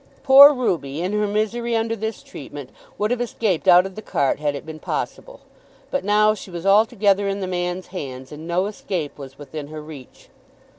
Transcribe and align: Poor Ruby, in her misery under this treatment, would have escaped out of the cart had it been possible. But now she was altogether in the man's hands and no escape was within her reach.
Poor 0.23 0.51
Ruby, 0.51 0.99
in 0.99 1.13
her 1.13 1.27
misery 1.27 1.75
under 1.75 1.95
this 1.95 2.23
treatment, 2.23 2.71
would 2.97 3.11
have 3.11 3.21
escaped 3.21 3.67
out 3.67 3.85
of 3.85 3.93
the 3.93 4.01
cart 4.01 4.39
had 4.39 4.55
it 4.55 4.65
been 4.65 4.79
possible. 4.79 5.41
But 5.91 6.03
now 6.03 6.33
she 6.33 6.49
was 6.49 6.65
altogether 6.65 7.27
in 7.27 7.39
the 7.39 7.45
man's 7.45 7.85
hands 7.93 8.31
and 8.31 8.47
no 8.47 8.65
escape 8.65 9.19
was 9.19 9.37
within 9.37 9.67
her 9.67 9.79
reach. 9.79 10.29